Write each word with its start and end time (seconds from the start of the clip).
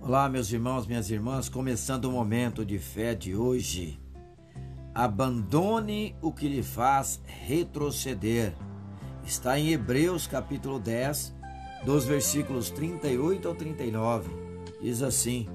Olá, 0.00 0.28
meus 0.28 0.50
irmãos, 0.52 0.86
minhas 0.86 1.10
irmãs, 1.10 1.48
começando 1.48 2.04
o 2.06 2.12
momento 2.12 2.64
de 2.64 2.78
fé 2.78 3.14
de 3.14 3.34
hoje. 3.34 4.00
Abandone 4.94 6.14
o 6.22 6.32
que 6.32 6.48
lhe 6.48 6.62
faz 6.62 7.20
retroceder. 7.26 8.54
Está 9.24 9.58
em 9.58 9.72
Hebreus 9.72 10.26
capítulo 10.26 10.78
10, 10.78 11.34
dos 11.84 12.04
versículos 12.06 12.70
38 12.70 13.48
ao 13.48 13.54
39. 13.54 14.30
Diz 14.80 15.02
assim: 15.02 15.48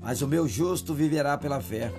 Mas 0.00 0.22
o 0.22 0.28
meu 0.28 0.48
justo 0.48 0.94
viverá 0.94 1.36
pela 1.36 1.60
fé, 1.60 1.92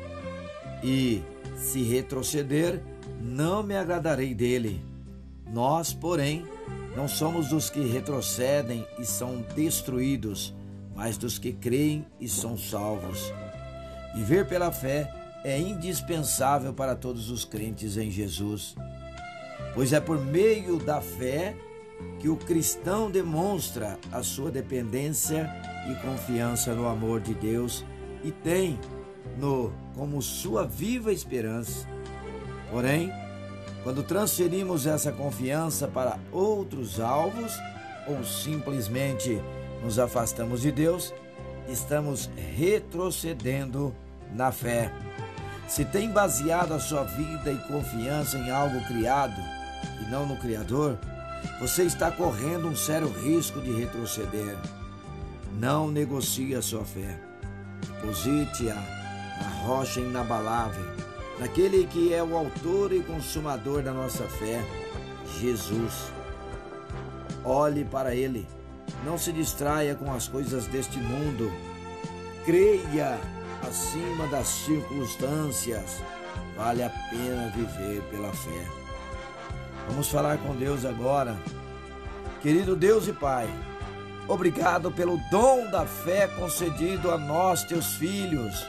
e 0.82 1.22
se 1.58 1.84
retroceder, 1.84 2.82
não 3.20 3.62
me 3.62 3.76
agradarei 3.76 4.34
dele. 4.34 4.82
Nós, 5.46 5.94
porém, 5.94 6.46
não 6.96 7.08
somos 7.08 7.50
dos 7.50 7.70
que 7.70 7.82
retrocedem 7.82 8.88
e 8.98 9.06
são 9.06 9.46
destruídos, 9.56 10.56
mas 11.02 11.18
dos 11.18 11.40
que 11.40 11.52
creem 11.52 12.06
e 12.20 12.30
são 12.30 12.56
salvos. 12.56 13.34
Viver 14.14 14.48
pela 14.48 14.72
fé 14.72 15.12
é 15.44 15.58
indispensável 15.58 16.76
para 16.76 16.96
todos 16.96 17.32
os 17.32 17.44
crentes 17.44 17.98
em 17.98 18.12
Jesus, 18.12 18.76
pois 19.74 19.94
é 19.94 20.00
por 20.00 20.24
meio 20.24 20.78
da 20.78 21.02
fé 21.02 21.56
que 22.20 22.30
o 22.30 22.38
cristão 22.38 23.10
demonstra 23.10 23.98
a 24.12 24.22
sua 24.22 24.52
dependência 24.52 25.50
e 25.90 25.96
confiança 26.06 26.76
no 26.76 26.88
amor 26.88 27.20
de 27.20 27.34
Deus 27.34 27.84
e 28.24 28.32
tem 28.32 28.80
no 29.40 29.74
como 29.96 30.22
sua 30.22 30.68
viva 30.68 31.12
esperança. 31.12 31.88
Porém, 32.70 33.12
quando 33.82 34.04
transferimos 34.04 34.86
essa 34.86 35.12
confiança 35.12 35.88
para 35.88 36.20
outros 36.32 37.00
alvos 37.00 37.54
ou 38.08 38.24
simplesmente 38.24 39.42
nos 39.82 40.00
afastamos 40.00 40.62
de 40.62 40.72
Deus, 40.72 41.14
estamos 41.68 42.30
retrocedendo 42.58 43.94
na 44.34 44.52
fé. 44.52 44.92
Se 45.68 45.86
tem 45.86 46.10
baseado 46.10 46.74
a 46.74 46.80
sua 46.80 47.04
vida 47.04 47.52
e 47.52 47.58
confiança 47.68 48.38
em 48.38 48.52
algo 48.52 48.80
criado 48.88 49.40
e 50.02 50.12
não 50.12 50.26
no 50.26 50.38
Criador, 50.38 50.98
você 51.60 51.84
está 51.84 52.12
correndo 52.12 52.68
um 52.68 52.76
sério 52.76 53.08
risco 53.08 53.60
de 53.62 53.72
retroceder. 53.72 54.58
Não 55.60 55.90
negocie 55.90 56.56
a 56.56 56.62
sua 56.62 56.84
fé. 56.84 57.20
Deposite-a 58.02 58.76
na 58.76 59.50
rocha 59.66 60.00
inabalável 60.00 60.86
naquele 61.42 61.88
que 61.88 62.14
é 62.14 62.24
o 62.24 62.38
autor 62.38 62.94
e 62.94 63.02
consumador 63.02 63.82
da 63.82 63.92
nossa 63.92 64.24
fé, 64.26 64.64
Jesus. 65.40 66.12
Olhe 67.44 67.84
para 67.84 68.14
Ele, 68.14 68.46
não 69.04 69.18
se 69.18 69.32
distraia 69.32 69.96
com 69.96 70.12
as 70.14 70.28
coisas 70.28 70.68
deste 70.68 70.98
mundo, 70.98 71.52
creia 72.46 73.20
acima 73.68 74.28
das 74.28 74.48
circunstâncias, 74.48 76.02
vale 76.56 76.84
a 76.84 76.90
pena 76.90 77.52
viver 77.56 78.02
pela 78.10 78.32
fé. 78.32 78.66
Vamos 79.88 80.08
falar 80.08 80.38
com 80.38 80.56
Deus 80.56 80.86
agora. 80.86 81.36
Querido 82.42 82.76
Deus 82.76 83.08
e 83.08 83.14
Pai, 83.14 83.48
obrigado 84.28 84.92
pelo 84.92 85.20
dom 85.30 85.70
da 85.70 85.86
fé 85.86 86.28
concedido 86.28 87.12
a 87.12 87.18
nós, 87.18 87.64
teus 87.64 87.94
filhos. 87.94 88.66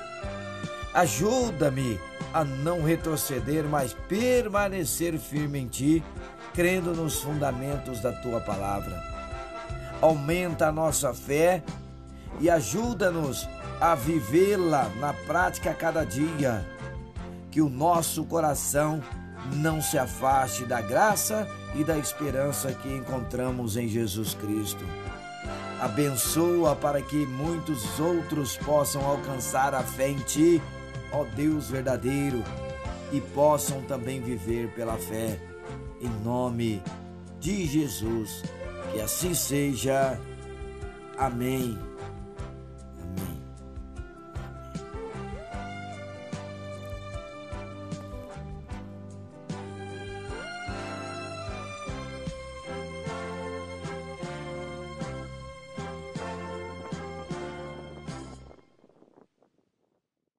Ajuda-me 0.92 1.98
a 2.34 2.44
não 2.44 2.82
retroceder, 2.82 3.64
mas 3.64 3.94
permanecer 4.08 5.18
firme 5.18 5.58
em 5.60 5.66
Ti, 5.66 6.04
crendo 6.52 6.94
nos 6.94 7.20
fundamentos 7.22 8.00
da 8.00 8.12
Tua 8.12 8.40
palavra. 8.40 9.21
Aumenta 10.02 10.68
a 10.68 10.72
nossa 10.72 11.14
fé 11.14 11.62
e 12.38 12.50
ajuda-nos 12.50 13.48
a 13.80 13.94
vivê-la 13.94 14.90
na 15.00 15.14
prática 15.14 15.70
a 15.70 15.74
cada 15.74 16.04
dia. 16.04 16.62
Que 17.50 17.62
o 17.62 17.70
nosso 17.70 18.24
coração 18.24 19.02
não 19.54 19.80
se 19.80 19.96
afaste 19.96 20.66
da 20.66 20.82
graça 20.82 21.48
e 21.74 21.82
da 21.82 21.96
esperança 21.96 22.72
que 22.72 22.92
encontramos 22.92 23.78
em 23.78 23.88
Jesus 23.88 24.34
Cristo. 24.34 24.84
Abençoa 25.80 26.76
para 26.76 27.00
que 27.00 27.24
muitos 27.24 27.98
outros 27.98 28.58
possam 28.58 29.04
alcançar 29.06 29.74
a 29.74 29.82
fé 29.82 30.10
em 30.10 30.18
Ti 30.18 30.60
ó 31.12 31.24
Deus 31.24 31.68
verdadeiro, 31.68 32.42
e 33.12 33.20
possam 33.20 33.82
também 33.82 34.20
viver 34.20 34.68
pela 34.70 34.96
fé, 34.96 35.38
em 36.00 36.08
nome 36.24 36.82
de 37.38 37.66
Jesus. 37.66 38.42
Que 38.92 39.00
assim 39.00 39.32
seja. 39.32 40.20
Amém. 41.16 41.78